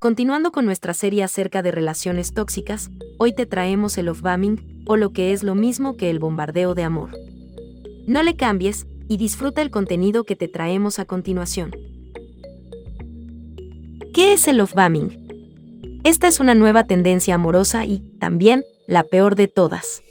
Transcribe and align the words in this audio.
Continuando 0.00 0.50
con 0.50 0.64
nuestra 0.64 0.94
serie 0.94 1.22
acerca 1.22 1.60
de 1.60 1.72
relaciones 1.72 2.32
tóxicas, 2.32 2.90
hoy 3.18 3.34
te 3.34 3.44
traemos 3.44 3.98
el 3.98 4.08
off-bombing, 4.08 4.82
o 4.86 4.96
lo 4.96 5.12
que 5.12 5.34
es 5.34 5.42
lo 5.42 5.54
mismo 5.54 5.98
que 5.98 6.08
el 6.08 6.18
bombardeo 6.18 6.74
de 6.74 6.84
amor. 6.84 7.10
No 8.06 8.22
le 8.22 8.34
cambies 8.34 8.86
y 9.08 9.18
disfruta 9.18 9.60
el 9.60 9.70
contenido 9.70 10.24
que 10.24 10.36
te 10.36 10.48
traemos 10.48 10.98
a 10.98 11.04
continuación. 11.04 11.72
¿Qué 14.14 14.32
es 14.32 14.48
el 14.48 14.62
off-bombing? 14.62 16.00
Esta 16.02 16.28
es 16.28 16.40
una 16.40 16.54
nueva 16.54 16.84
tendencia 16.84 17.34
amorosa 17.34 17.84
y, 17.84 17.98
también, 18.18 18.64
la 18.86 19.04
peor 19.04 19.34
de 19.34 19.48
todas. 19.48 20.02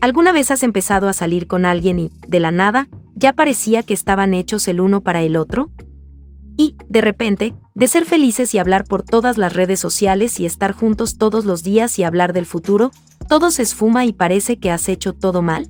¿Alguna 0.00 0.30
vez 0.30 0.52
has 0.52 0.62
empezado 0.62 1.08
a 1.08 1.14
salir 1.14 1.48
con 1.48 1.64
alguien 1.64 1.98
y, 1.98 2.12
de 2.28 2.38
la 2.38 2.52
nada, 2.52 2.86
ya 3.16 3.32
parecía 3.32 3.82
que 3.82 3.92
estaban 3.92 4.34
hechos 4.34 4.68
el 4.68 4.80
uno 4.80 5.00
para 5.00 5.20
el 5.22 5.34
otro? 5.34 5.68
Y, 6.56 6.76
de 6.88 7.00
repente, 7.00 7.54
de 7.74 7.88
ser 7.88 8.04
felices 8.04 8.54
y 8.54 8.58
hablar 8.58 8.84
por 8.84 9.02
todas 9.02 9.38
las 9.38 9.52
redes 9.52 9.80
sociales 9.80 10.38
y 10.40 10.46
estar 10.46 10.72
juntos 10.72 11.16
todos 11.16 11.44
los 11.44 11.62
días 11.62 11.98
y 11.98 12.04
hablar 12.04 12.32
del 12.32 12.46
futuro, 12.46 12.90
todo 13.28 13.50
se 13.50 13.62
esfuma 13.62 14.04
y 14.04 14.12
parece 14.12 14.58
que 14.58 14.70
has 14.70 14.88
hecho 14.88 15.12
todo 15.12 15.42
mal? 15.42 15.68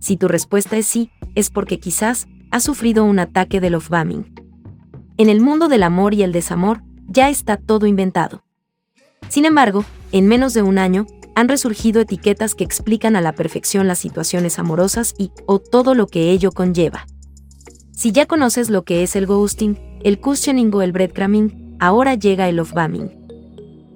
Si 0.00 0.16
tu 0.16 0.28
respuesta 0.28 0.76
es 0.76 0.86
sí, 0.86 1.10
es 1.34 1.50
porque 1.50 1.80
quizás 1.80 2.26
has 2.50 2.62
sufrido 2.62 3.04
un 3.04 3.18
ataque 3.18 3.60
de 3.60 3.70
love-bombing. 3.70 4.34
En 5.16 5.28
el 5.28 5.40
mundo 5.40 5.68
del 5.68 5.82
amor 5.82 6.14
y 6.14 6.22
el 6.22 6.32
desamor, 6.32 6.82
ya 7.06 7.30
está 7.30 7.56
todo 7.56 7.86
inventado. 7.86 8.44
Sin 9.28 9.44
embargo, 9.44 9.84
en 10.12 10.26
menos 10.26 10.52
de 10.54 10.62
un 10.62 10.78
año, 10.78 11.06
han 11.34 11.48
resurgido 11.48 12.00
etiquetas 12.00 12.54
que 12.54 12.64
explican 12.64 13.16
a 13.16 13.20
la 13.20 13.32
perfección 13.32 13.88
las 13.88 13.98
situaciones 13.98 14.58
amorosas 14.58 15.14
y 15.18 15.30
o 15.46 15.58
todo 15.58 15.94
lo 15.94 16.06
que 16.06 16.30
ello 16.30 16.52
conlleva. 16.52 17.06
Si 17.96 18.10
ya 18.10 18.26
conoces 18.26 18.70
lo 18.70 18.84
que 18.84 19.02
es 19.02 19.14
el 19.14 19.26
ghosting, 19.26 19.78
el 20.02 20.18
cushioning 20.18 20.74
o 20.74 20.82
el 20.82 20.92
breadcrumbing, 20.92 21.76
ahora 21.78 22.14
llega 22.14 22.48
el 22.48 22.58
off-bombing. 22.58 23.10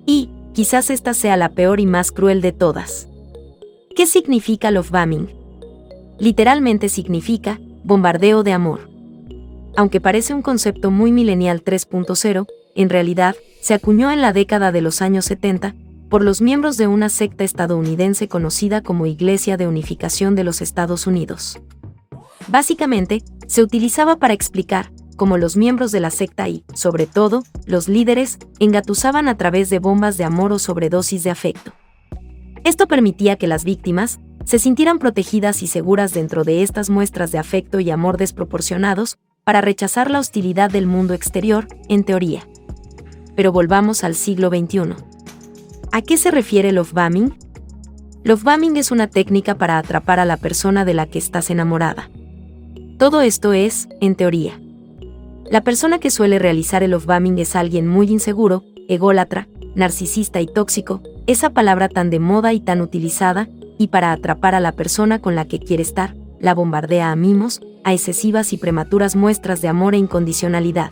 Y, 0.06 0.30
quizás 0.54 0.90
esta 0.90 1.14
sea 1.14 1.36
la 1.36 1.50
peor 1.50 1.80
y 1.80 1.86
más 1.86 2.12
cruel 2.12 2.40
de 2.40 2.52
todas. 2.52 3.08
¿Qué 3.96 4.06
significa 4.06 4.70
love-bombing? 4.70 5.28
Literalmente 6.20 6.88
significa 6.88 7.60
bombardeo 7.82 8.44
de 8.44 8.52
amor. 8.52 8.88
Aunque 9.76 10.00
parece 10.00 10.32
un 10.32 10.42
concepto 10.42 10.90
muy 10.90 11.10
milenial 11.12 11.64
3.0, 11.64 12.46
en 12.76 12.88
realidad 12.88 13.34
se 13.60 13.74
acuñó 13.74 14.12
en 14.12 14.20
la 14.20 14.32
década 14.32 14.70
de 14.70 14.80
los 14.80 15.02
años 15.02 15.24
70 15.24 15.74
por 16.08 16.22
los 16.22 16.40
miembros 16.40 16.76
de 16.76 16.86
una 16.86 17.08
secta 17.08 17.44
estadounidense 17.44 18.28
conocida 18.28 18.80
como 18.80 19.06
Iglesia 19.06 19.56
de 19.56 19.66
Unificación 19.66 20.36
de 20.36 20.44
los 20.44 20.62
Estados 20.62 21.06
Unidos. 21.06 21.60
Básicamente, 22.48 23.22
se 23.48 23.62
utilizaba 23.62 24.18
para 24.18 24.34
explicar 24.34 24.92
cómo 25.16 25.36
los 25.36 25.56
miembros 25.56 25.90
de 25.90 26.00
la 26.00 26.10
secta 26.10 26.48
y, 26.48 26.64
sobre 26.74 27.06
todo, 27.06 27.42
los 27.66 27.88
líderes, 27.88 28.38
engatusaban 28.60 29.26
a 29.26 29.36
través 29.36 29.68
de 29.70 29.80
bombas 29.80 30.16
de 30.16 30.24
amor 30.24 30.52
o 30.52 30.60
sobredosis 30.60 31.24
de 31.24 31.30
afecto. 31.30 31.72
Esto 32.62 32.86
permitía 32.86 33.36
que 33.36 33.48
las 33.48 33.64
víctimas 33.64 34.20
se 34.44 34.58
sintieran 34.58 34.98
protegidas 34.98 35.62
y 35.62 35.66
seguras 35.66 36.14
dentro 36.14 36.44
de 36.44 36.62
estas 36.62 36.88
muestras 36.88 37.32
de 37.32 37.38
afecto 37.38 37.80
y 37.80 37.90
amor 37.90 38.16
desproporcionados 38.16 39.18
para 39.44 39.60
rechazar 39.60 40.10
la 40.10 40.20
hostilidad 40.20 40.70
del 40.70 40.86
mundo 40.86 41.14
exterior, 41.14 41.66
en 41.88 42.04
teoría. 42.04 42.46
Pero 43.34 43.50
volvamos 43.50 44.04
al 44.04 44.14
siglo 44.14 44.50
XXI. 44.50 44.94
¿A 45.90 46.02
qué 46.02 46.16
se 46.16 46.30
refiere 46.30 46.70
love 46.70 46.92
bombing? 46.92 47.34
Love 48.24 48.42
bombing 48.42 48.76
es 48.76 48.90
una 48.90 49.08
técnica 49.08 49.56
para 49.56 49.78
atrapar 49.78 50.20
a 50.20 50.26
la 50.26 50.36
persona 50.36 50.84
de 50.84 50.94
la 50.94 51.06
que 51.06 51.18
estás 51.18 51.50
enamorada. 51.50 52.10
Todo 52.98 53.20
esto 53.20 53.52
es, 53.52 53.88
en 54.00 54.16
teoría. 54.16 54.60
La 55.48 55.60
persona 55.60 56.00
que 56.00 56.10
suele 56.10 56.40
realizar 56.40 56.82
el 56.82 56.90
love 56.90 57.06
bombing 57.06 57.38
es 57.38 57.54
alguien 57.54 57.86
muy 57.86 58.10
inseguro, 58.10 58.64
ególatra, 58.88 59.46
narcisista 59.76 60.40
y 60.40 60.46
tóxico, 60.46 61.00
esa 61.28 61.50
palabra 61.50 61.88
tan 61.88 62.10
de 62.10 62.18
moda 62.18 62.52
y 62.52 62.58
tan 62.58 62.80
utilizada, 62.80 63.48
y 63.78 63.86
para 63.86 64.10
atrapar 64.10 64.56
a 64.56 64.60
la 64.60 64.72
persona 64.72 65.20
con 65.20 65.36
la 65.36 65.44
que 65.44 65.60
quiere 65.60 65.84
estar, 65.84 66.16
la 66.40 66.54
bombardea 66.54 67.12
a 67.12 67.16
mimos, 67.16 67.60
a 67.84 67.92
excesivas 67.92 68.52
y 68.52 68.56
prematuras 68.58 69.14
muestras 69.14 69.62
de 69.62 69.68
amor 69.68 69.94
e 69.94 69.98
incondicionalidad. 69.98 70.90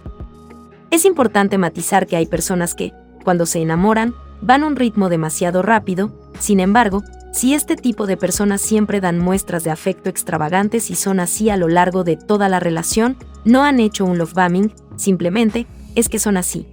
Es 0.93 1.05
importante 1.07 1.59
matizar 1.59 2.07
que 2.07 2.15
hay 2.15 2.27
personas 2.27 2.77
que, 2.77 2.93
cuando 3.25 3.47
se 3.47 3.61
enamoran, 3.61 4.15
van 4.41 4.63
a 4.63 4.67
un 4.69 4.77
ritmo 4.77 5.09
demasiado 5.09 5.61
rápido, 5.61 6.13
sin 6.39 6.61
embargo, 6.61 7.03
si 7.37 7.53
este 7.53 7.77
tipo 7.77 8.07
de 8.07 8.17
personas 8.17 8.63
siempre 8.63 8.99
dan 8.99 9.19
muestras 9.19 9.63
de 9.63 9.71
afecto 9.71 10.09
extravagantes 10.09 10.91
y 10.91 10.95
son 10.95 11.21
así 11.21 11.51
a 11.51 11.59
lo 11.59 11.69
largo 11.69 12.03
de 12.03 12.17
toda 12.17 12.49
la 12.49 12.61
relación, 12.61 13.19
no 13.45 13.63
han 13.63 13.79
hecho 13.79 14.07
un 14.07 14.17
love 14.17 14.33
bombing, 14.33 14.73
simplemente 14.97 15.67
es 15.95 16.09
que 16.09 16.19
son 16.19 16.39
así. 16.39 16.67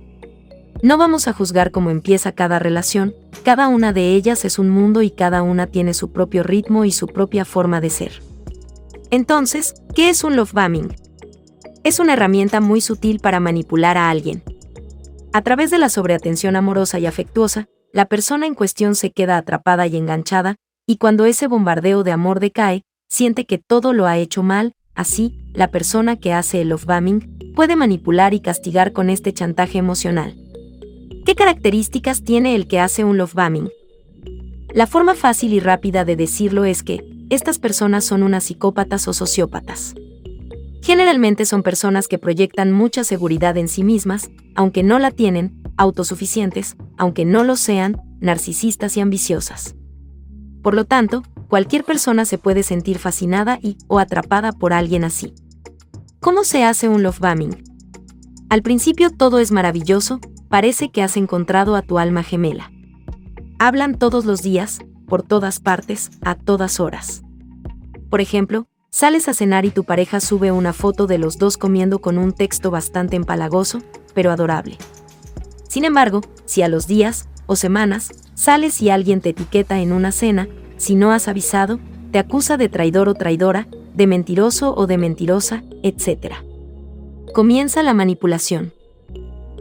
No 0.81 0.97
vamos 0.97 1.28
a 1.28 1.34
juzgar 1.34 1.72
cómo 1.72 1.90
empieza 1.90 2.31
cada 2.31 2.59
relación, 2.59 3.13
cada 3.44 3.68
una 3.68 3.91
de 3.91 4.16
ellas 4.16 4.46
es 4.46 4.57
un 4.57 4.69
mundo 4.69 5.02
y 5.02 5.12
cada 5.12 5.41
una 5.41 5.68
tiene 5.68 5.94
su 5.94 6.13
propio 6.13 6.44
ritmo 6.44 6.85
y 6.85 6.94
su 6.94 7.07
propia 7.07 7.44
forma 7.44 7.81
de 7.81 7.90
ser. 7.90 8.23
Entonces, 9.12 9.73
¿qué 9.94 10.07
es 10.07 10.23
un 10.23 10.38
love 10.38 10.53
bombing? 10.53 10.96
Es 11.84 12.00
una 12.00 12.13
herramienta 12.13 12.62
muy 12.62 12.79
sutil 12.79 13.19
para 13.19 13.41
manipular 13.41 13.97
a 13.97 14.09
alguien, 14.09 14.41
a 15.34 15.41
través 15.41 15.72
de 15.72 15.78
la 15.78 15.90
sobreatención 15.90 16.56
amorosa 16.56 17.00
y 17.00 17.06
afectuosa, 17.06 17.68
la 17.93 18.05
persona 18.05 18.47
en 18.47 18.55
cuestión 18.55 18.95
se 18.95 19.11
queda 19.11 19.37
atrapada 19.37 19.85
y 19.85 19.95
enganchada, 19.95 20.55
y 20.87 20.97
cuando 20.97 21.25
ese 21.25 21.47
bombardeo 21.47 22.03
de 22.03 22.11
amor 22.11 22.39
decae, 22.39 22.81
siente 23.07 23.45
que 23.45 23.59
todo 23.59 23.93
lo 23.93 24.07
ha 24.07 24.17
hecho 24.17 24.41
mal, 24.41 24.73
así, 24.95 25.45
la 25.53 25.69
persona 25.69 26.15
que 26.17 26.33
hace 26.33 26.61
el 26.61 26.69
love-bombing 26.69 27.53
puede 27.55 27.75
manipular 27.75 28.33
y 28.33 28.39
castigar 28.39 28.93
con 28.93 29.11
este 29.11 29.31
chantaje 29.31 29.77
emocional. 29.77 30.35
¿Qué 31.23 31.35
características 31.35 32.23
tiene 32.23 32.55
el 32.55 32.67
que 32.67 32.79
hace 32.79 33.03
un 33.03 33.17
love-bombing? 33.17 33.69
La 34.73 34.87
forma 34.87 35.13
fácil 35.13 35.53
y 35.53 35.59
rápida 35.59 36.03
de 36.03 36.15
decirlo 36.15 36.65
es 36.65 36.81
que, 36.81 37.07
estas 37.29 37.59
personas 37.59 38.03
son 38.03 38.23
unas 38.23 38.45
psicópatas 38.45 39.07
o 39.07 39.13
sociópatas. 39.13 39.93
Generalmente 40.81 41.45
son 41.45 41.61
personas 41.61 42.07
que 42.07 42.17
proyectan 42.17 42.71
mucha 42.71 43.03
seguridad 43.03 43.55
en 43.55 43.67
sí 43.67 43.83
mismas, 43.83 44.31
aunque 44.55 44.81
no 44.81 44.97
la 44.97 45.11
tienen, 45.11 45.62
autosuficientes, 45.78 46.75
aunque 46.97 47.25
no 47.25 47.44
lo 47.44 47.56
sean, 47.56 48.01
narcisistas 48.19 48.97
y 48.97 49.01
ambiciosas. 49.01 49.75
Por 50.61 50.73
lo 50.75 50.85
tanto, 50.85 51.23
cualquier 51.50 51.84
persona 51.84 52.25
se 52.25 52.38
puede 52.38 52.63
sentir 52.63 53.00
fascinada 53.00 53.59
y 53.61 53.78
o 53.88 54.00
atrapada 54.00 54.51
por 54.51 54.73
alguien 54.73 55.03
así. 55.03 55.34
¿Cómo 56.19 56.44
se 56.44 56.63
hace 56.63 56.88
un 56.88 57.03
love 57.03 57.19
bombing? 57.19 57.63
Al 58.50 58.61
principio 58.61 59.09
todo 59.09 59.39
es 59.39 59.51
maravilloso, 59.51 60.19
parece 60.47 60.89
que 60.89 61.01
has 61.01 61.17
encontrado 61.17 61.75
a 61.75 61.81
tu 61.81 62.00
alma 62.00 62.23
gemela. 62.23 62.72
Hablan 63.59 63.97
todos 63.97 64.25
los 64.25 64.41
días, 64.41 64.79
por 65.07 65.23
todas 65.23 65.59
partes, 65.59 66.11
a 66.22 66.35
todas 66.35 66.79
horas. 66.79 67.23
Por 68.09 68.22
ejemplo, 68.22 68.67
Sales 68.95 69.28
a 69.28 69.34
cenar 69.34 69.66
y 69.66 69.72
tu 69.72 69.85
pareja 69.85 70.19
sube 70.19 70.51
una 70.51 70.72
foto 70.72 71.07
de 71.07 71.17
los 71.17 71.40
dos 71.40 71.57
comiendo 71.57 71.97
con 71.97 72.19
un 72.19 72.31
texto 72.31 72.69
bastante 72.69 73.16
empalagoso, 73.16 73.81
pero 74.13 74.29
adorable. 74.29 74.78
Sin 75.73 75.85
embargo, 75.85 76.22
si 76.45 76.61
a 76.61 76.67
los 76.67 76.85
días 76.85 77.28
o 77.47 77.56
semanas 77.56 78.11
sales 78.35 78.79
y 78.79 78.91
alguien 78.91 79.22
te 79.22 79.29
etiqueta 79.29 79.79
en 79.79 79.91
una 79.91 80.11
cena, 80.11 80.47
si 80.78 80.94
no 80.94 81.11
has 81.11 81.28
avisado, 81.28 81.79
te 82.11 82.19
acusa 82.19 82.57
de 82.57 82.69
traidor 82.69 83.09
o 83.09 83.16
traidora, 83.16 83.67
de 83.95 84.06
mentiroso 84.06 84.75
o 84.75 84.85
de 84.85 85.00
mentirosa, 85.00 85.63
etc. 85.81 86.35
Comienza 87.34 87.81
la 87.81 87.95
manipulación. 87.95 88.72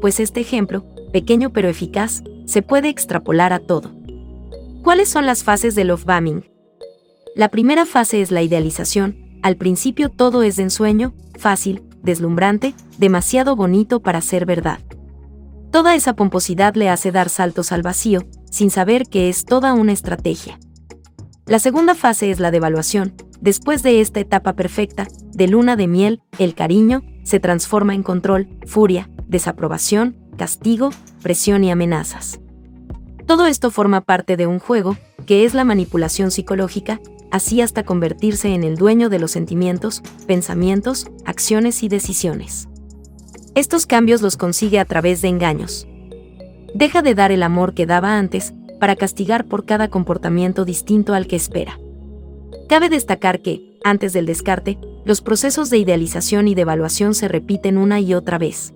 Pues 0.02 0.20
este 0.20 0.40
ejemplo, 0.40 0.84
pequeño 1.14 1.48
pero 1.48 1.70
eficaz, 1.70 2.22
se 2.44 2.60
puede 2.60 2.90
extrapolar 2.90 3.54
a 3.54 3.60
todo. 3.60 3.90
¿Cuáles 4.82 5.08
son 5.08 5.24
las 5.24 5.44
fases 5.44 5.74
del 5.74 5.88
love 5.88 6.04
bombing? 6.04 6.44
La 7.34 7.48
primera 7.48 7.86
fase 7.86 8.20
es 8.20 8.30
la 8.30 8.42
idealización, 8.42 9.16
al 9.42 9.56
principio 9.56 10.10
todo 10.10 10.42
es 10.42 10.56
de 10.56 10.64
ensueño, 10.64 11.14
fácil, 11.38 11.82
deslumbrante, 12.02 12.74
demasiado 12.98 13.56
bonito 13.56 14.00
para 14.00 14.20
ser 14.20 14.44
verdad. 14.44 14.78
Toda 15.72 15.94
esa 15.94 16.14
pomposidad 16.14 16.74
le 16.74 16.90
hace 16.90 17.12
dar 17.12 17.30
saltos 17.30 17.72
al 17.72 17.80
vacío, 17.80 18.24
sin 18.50 18.70
saber 18.70 19.08
que 19.08 19.30
es 19.30 19.46
toda 19.46 19.72
una 19.72 19.92
estrategia. 19.92 20.60
La 21.46 21.58
segunda 21.58 21.94
fase 21.94 22.30
es 22.30 22.40
la 22.40 22.50
devaluación. 22.50 23.14
Después 23.40 23.82
de 23.82 24.02
esta 24.02 24.20
etapa 24.20 24.52
perfecta, 24.52 25.08
de 25.32 25.48
luna 25.48 25.74
de 25.76 25.86
miel, 25.86 26.20
el 26.38 26.54
cariño 26.54 27.02
se 27.24 27.40
transforma 27.40 27.94
en 27.94 28.02
control, 28.02 28.50
furia, 28.66 29.08
desaprobación, 29.28 30.14
castigo, 30.36 30.90
presión 31.22 31.64
y 31.64 31.70
amenazas. 31.70 32.38
Todo 33.26 33.46
esto 33.46 33.70
forma 33.70 34.02
parte 34.02 34.36
de 34.36 34.46
un 34.46 34.58
juego, 34.58 34.98
que 35.24 35.46
es 35.46 35.54
la 35.54 35.64
manipulación 35.64 36.30
psicológica, 36.30 37.00
así 37.30 37.62
hasta 37.62 37.82
convertirse 37.82 38.54
en 38.54 38.62
el 38.62 38.76
dueño 38.76 39.08
de 39.08 39.18
los 39.18 39.30
sentimientos, 39.30 40.02
pensamientos, 40.26 41.06
acciones 41.24 41.82
y 41.82 41.88
decisiones. 41.88 42.68
Estos 43.54 43.86
cambios 43.86 44.22
los 44.22 44.36
consigue 44.36 44.78
a 44.78 44.84
través 44.84 45.22
de 45.22 45.28
engaños. 45.28 45.86
Deja 46.74 47.02
de 47.02 47.14
dar 47.14 47.32
el 47.32 47.42
amor 47.42 47.74
que 47.74 47.86
daba 47.86 48.18
antes, 48.18 48.54
para 48.80 48.96
castigar 48.96 49.46
por 49.46 49.64
cada 49.64 49.88
comportamiento 49.88 50.64
distinto 50.64 51.14
al 51.14 51.26
que 51.26 51.36
espera. 51.36 51.78
Cabe 52.68 52.88
destacar 52.88 53.40
que, 53.40 53.78
antes 53.84 54.12
del 54.12 54.26
descarte, 54.26 54.78
los 55.04 55.20
procesos 55.20 55.70
de 55.70 55.78
idealización 55.78 56.48
y 56.48 56.54
de 56.54 56.62
evaluación 56.62 57.14
se 57.14 57.28
repiten 57.28 57.78
una 57.78 58.00
y 58.00 58.14
otra 58.14 58.38
vez. 58.38 58.74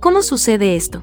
¿Cómo 0.00 0.22
sucede 0.22 0.74
esto? 0.74 1.02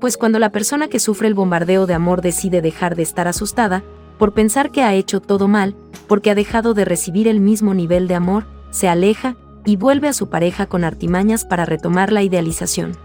pues 0.00 0.16
cuando 0.16 0.38
la 0.38 0.52
persona 0.52 0.88
que 0.88 1.00
sufre 1.00 1.28
el 1.28 1.34
bombardeo 1.34 1.86
de 1.86 1.94
amor 1.94 2.22
decide 2.22 2.62
dejar 2.62 2.94
de 2.94 3.02
estar 3.02 3.28
asustada, 3.28 3.82
por 4.18 4.32
pensar 4.32 4.70
que 4.70 4.82
ha 4.82 4.94
hecho 4.94 5.20
todo 5.20 5.48
mal, 5.48 5.74
porque 6.06 6.30
ha 6.30 6.34
dejado 6.34 6.74
de 6.74 6.84
recibir 6.84 7.28
el 7.28 7.40
mismo 7.40 7.74
nivel 7.74 8.08
de 8.08 8.14
amor, 8.14 8.46
se 8.70 8.88
aleja 8.88 9.36
y 9.68 9.76
vuelve 9.76 10.08
a 10.08 10.14
su 10.14 10.30
pareja 10.30 10.64
con 10.64 10.82
artimañas 10.82 11.44
para 11.44 11.66
retomar 11.66 12.10
la 12.10 12.22
idealización. 12.22 12.96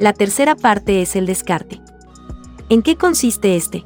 La 0.00 0.12
tercera 0.12 0.56
parte 0.56 1.00
es 1.00 1.14
el 1.14 1.26
descarte. 1.26 1.80
¿En 2.68 2.82
qué 2.82 2.96
consiste 2.96 3.54
este? 3.54 3.84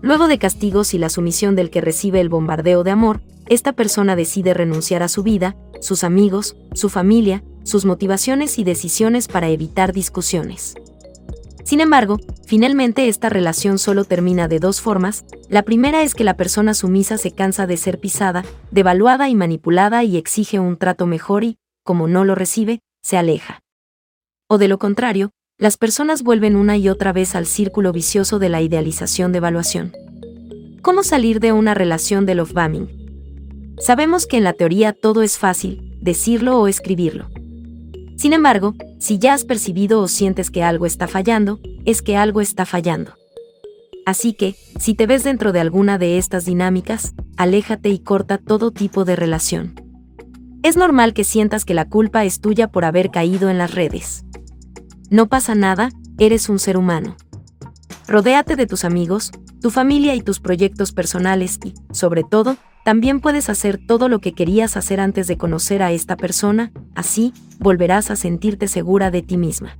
Luego 0.00 0.26
de 0.26 0.38
castigos 0.38 0.92
y 0.92 0.98
la 0.98 1.08
sumisión 1.08 1.54
del 1.54 1.70
que 1.70 1.80
recibe 1.80 2.20
el 2.20 2.30
bombardeo 2.30 2.82
de 2.82 2.90
amor, 2.90 3.20
esta 3.46 3.74
persona 3.74 4.16
decide 4.16 4.54
renunciar 4.54 5.04
a 5.04 5.08
su 5.08 5.22
vida, 5.22 5.54
sus 5.80 6.02
amigos, 6.02 6.56
su 6.74 6.88
familia, 6.88 7.44
sus 7.62 7.84
motivaciones 7.84 8.58
y 8.58 8.64
decisiones 8.64 9.28
para 9.28 9.50
evitar 9.50 9.92
discusiones. 9.92 10.74
Sin 11.68 11.82
embargo, 11.82 12.16
finalmente 12.46 13.08
esta 13.08 13.28
relación 13.28 13.78
solo 13.78 14.04
termina 14.04 14.48
de 14.48 14.58
dos 14.58 14.80
formas. 14.80 15.26
La 15.50 15.64
primera 15.64 16.02
es 16.02 16.14
que 16.14 16.24
la 16.24 16.34
persona 16.34 16.72
sumisa 16.72 17.18
se 17.18 17.32
cansa 17.32 17.66
de 17.66 17.76
ser 17.76 18.00
pisada, 18.00 18.42
devaluada 18.70 19.28
y 19.28 19.34
manipulada 19.34 20.02
y 20.02 20.16
exige 20.16 20.58
un 20.58 20.78
trato 20.78 21.04
mejor 21.04 21.44
y, 21.44 21.58
como 21.84 22.08
no 22.08 22.24
lo 22.24 22.34
recibe, 22.34 22.80
se 23.02 23.18
aleja. 23.18 23.60
O 24.48 24.56
de 24.56 24.66
lo 24.66 24.78
contrario, 24.78 25.32
las 25.58 25.76
personas 25.76 26.22
vuelven 26.22 26.56
una 26.56 26.78
y 26.78 26.88
otra 26.88 27.12
vez 27.12 27.34
al 27.34 27.44
círculo 27.44 27.92
vicioso 27.92 28.38
de 28.38 28.48
la 28.48 28.62
idealización 28.62 29.32
de 29.32 29.36
evaluación. 29.36 29.92
¿Cómo 30.80 31.02
salir 31.02 31.38
de 31.38 31.52
una 31.52 31.74
relación 31.74 32.24
de 32.24 32.34
love 32.34 32.54
bombing? 32.54 33.74
Sabemos 33.78 34.24
que 34.26 34.38
en 34.38 34.44
la 34.44 34.54
teoría 34.54 34.94
todo 34.94 35.22
es 35.22 35.36
fácil, 35.36 35.98
decirlo 36.00 36.58
o 36.60 36.66
escribirlo. 36.66 37.28
Sin 38.18 38.32
embargo, 38.32 38.74
si 38.98 39.20
ya 39.20 39.32
has 39.32 39.44
percibido 39.44 40.00
o 40.00 40.08
sientes 40.08 40.50
que 40.50 40.64
algo 40.64 40.86
está 40.86 41.06
fallando, 41.06 41.60
es 41.84 42.02
que 42.02 42.16
algo 42.16 42.40
está 42.40 42.66
fallando. 42.66 43.14
Así 44.04 44.32
que, 44.32 44.56
si 44.80 44.94
te 44.94 45.06
ves 45.06 45.22
dentro 45.22 45.52
de 45.52 45.60
alguna 45.60 45.98
de 45.98 46.18
estas 46.18 46.44
dinámicas, 46.44 47.14
aléjate 47.36 47.90
y 47.90 48.00
corta 48.00 48.36
todo 48.36 48.72
tipo 48.72 49.04
de 49.04 49.14
relación. 49.14 49.80
Es 50.64 50.76
normal 50.76 51.14
que 51.14 51.22
sientas 51.22 51.64
que 51.64 51.74
la 51.74 51.88
culpa 51.88 52.24
es 52.24 52.40
tuya 52.40 52.66
por 52.66 52.84
haber 52.84 53.12
caído 53.12 53.50
en 53.50 53.58
las 53.58 53.72
redes. 53.72 54.24
No 55.10 55.28
pasa 55.28 55.54
nada, 55.54 55.90
eres 56.18 56.48
un 56.48 56.58
ser 56.58 56.76
humano. 56.76 57.16
Rodéate 58.08 58.56
de 58.56 58.66
tus 58.66 58.84
amigos, 58.84 59.30
tu 59.62 59.70
familia 59.70 60.16
y 60.16 60.22
tus 60.22 60.40
proyectos 60.40 60.90
personales 60.90 61.60
y, 61.64 61.74
sobre 61.92 62.24
todo, 62.24 62.56
también 62.88 63.20
puedes 63.20 63.50
hacer 63.50 63.76
todo 63.76 64.08
lo 64.08 64.18
que 64.20 64.32
querías 64.32 64.78
hacer 64.78 64.98
antes 64.98 65.26
de 65.26 65.36
conocer 65.36 65.82
a 65.82 65.92
esta 65.92 66.16
persona, 66.16 66.72
así, 66.94 67.34
volverás 67.58 68.10
a 68.10 68.16
sentirte 68.16 68.66
segura 68.66 69.10
de 69.10 69.20
ti 69.20 69.36
misma. 69.36 69.76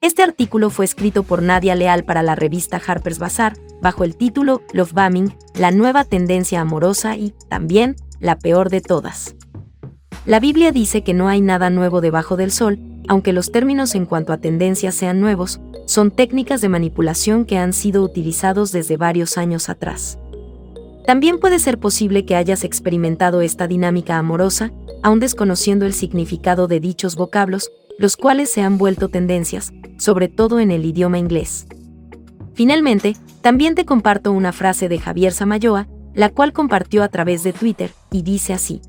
Este 0.00 0.22
artículo 0.22 0.70
fue 0.70 0.86
escrito 0.86 1.24
por 1.24 1.42
Nadia 1.42 1.74
Leal 1.74 2.04
para 2.04 2.22
la 2.22 2.34
revista 2.34 2.80
Harper's 2.86 3.18
Bazaar, 3.18 3.58
bajo 3.82 4.04
el 4.04 4.16
título 4.16 4.62
Love 4.72 4.94
Bombing, 4.94 5.36
la 5.54 5.70
nueva 5.70 6.04
tendencia 6.04 6.62
amorosa 6.62 7.14
y, 7.18 7.34
también, 7.50 7.94
la 8.20 8.38
peor 8.38 8.70
de 8.70 8.80
todas. 8.80 9.36
La 10.24 10.40
Biblia 10.40 10.72
dice 10.72 11.04
que 11.04 11.12
no 11.12 11.28
hay 11.28 11.42
nada 11.42 11.68
nuevo 11.68 12.00
debajo 12.00 12.38
del 12.38 12.52
sol, 12.52 12.78
aunque 13.06 13.34
los 13.34 13.52
términos 13.52 13.94
en 13.94 14.06
cuanto 14.06 14.32
a 14.32 14.38
tendencias 14.38 14.94
sean 14.94 15.20
nuevos, 15.20 15.60
son 15.84 16.10
técnicas 16.10 16.62
de 16.62 16.70
manipulación 16.70 17.44
que 17.44 17.58
han 17.58 17.74
sido 17.74 18.02
utilizados 18.02 18.72
desde 18.72 18.96
varios 18.96 19.36
años 19.36 19.68
atrás. 19.68 20.18
También 21.06 21.38
puede 21.38 21.58
ser 21.58 21.78
posible 21.78 22.24
que 22.24 22.34
hayas 22.34 22.64
experimentado 22.64 23.42
esta 23.42 23.66
dinámica 23.66 24.18
amorosa, 24.18 24.72
aún 25.02 25.20
desconociendo 25.20 25.84
el 25.84 25.92
significado 25.92 26.66
de 26.66 26.80
dichos 26.80 27.14
vocablos, 27.16 27.70
los 27.98 28.16
cuales 28.16 28.50
se 28.50 28.62
han 28.62 28.78
vuelto 28.78 29.08
tendencias, 29.08 29.72
sobre 29.98 30.28
todo 30.28 30.60
en 30.60 30.70
el 30.70 30.84
idioma 30.84 31.18
inglés. 31.18 31.66
Finalmente, 32.54 33.16
también 33.42 33.74
te 33.74 33.84
comparto 33.84 34.32
una 34.32 34.52
frase 34.52 34.88
de 34.88 34.98
Javier 34.98 35.32
Samayoa, 35.32 35.88
la 36.14 36.30
cual 36.30 36.52
compartió 36.52 37.02
a 37.02 37.08
través 37.08 37.42
de 37.42 37.52
Twitter, 37.52 37.90
y 38.10 38.22
dice 38.22 38.52
así. 38.52 38.80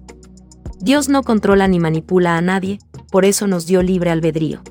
Dios 0.80 1.10
no 1.10 1.24
controla 1.24 1.68
ni 1.68 1.80
manipula 1.80 2.38
a 2.38 2.42
nadie, 2.42 2.80
por 3.12 3.26
eso 3.26 3.48
nos 3.48 3.66
dio 3.66 3.82
libre 3.82 4.12
albedrío. 4.12 4.62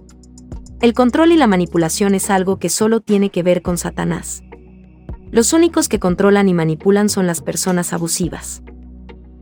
El 0.80 0.92
control 0.92 1.32
y 1.32 1.36
la 1.36 1.46
manipulación 1.46 2.14
es 2.14 2.30
algo 2.30 2.58
que 2.58 2.68
solo 2.68 3.00
tiene 3.00 3.30
que 3.30 3.42
ver 3.42 3.62
con 3.62 3.78
Satanás. 3.78 4.42
Los 5.34 5.52
únicos 5.52 5.88
que 5.88 5.98
controlan 5.98 6.48
y 6.48 6.54
manipulan 6.54 7.08
son 7.08 7.26
las 7.26 7.40
personas 7.40 7.92
abusivas. 7.92 8.62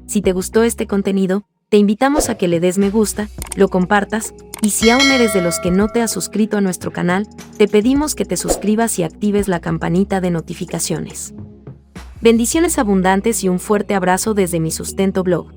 Si 0.07 0.23
te 0.23 0.33
gustó 0.33 0.63
este 0.63 0.87
contenido, 0.87 1.45
te 1.69 1.77
invitamos 1.77 2.31
a 2.31 2.39
que 2.39 2.49
le 2.49 2.61
des 2.61 2.79
me 2.79 2.89
gusta, 2.89 3.29
lo 3.57 3.69
compartas, 3.69 4.33
y 4.63 4.71
si 4.71 4.89
aún 4.89 5.03
eres 5.03 5.35
de 5.35 5.43
los 5.43 5.59
que 5.59 5.71
no 5.71 5.89
te 5.89 6.01
has 6.01 6.11
suscrito 6.11 6.57
a 6.57 6.63
nuestro 6.63 6.95
canal, 6.95 7.29
te 7.59 7.69
pedimos 7.69 8.15
que 8.15 8.25
te 8.25 8.39
suscribas 8.39 8.99
y 8.99 9.03
actives 9.03 9.49
la 9.49 9.61
campanita 9.61 10.23
de 10.23 10.31
notificaciones. 10.31 11.35
Bendiciones 12.23 12.79
abundantes 12.79 13.45
y 13.45 13.51
un 13.51 13.61
fuerte 13.61 13.95
abrazo 13.95 14.33
desde 14.33 14.61
mi 14.61 14.71
sustento 14.71 15.23
blog. 15.23 15.53